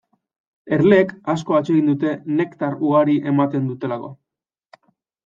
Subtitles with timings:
[0.77, 4.11] Erleek asko atsegin dute nektar ugari ematen duelako.